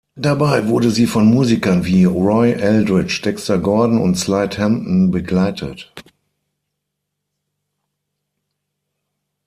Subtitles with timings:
[0.15, 5.93] Dabei wurde sie von Musikern wie Roy Eldridge, Dexter Gordon und Slide Hampton begleitet.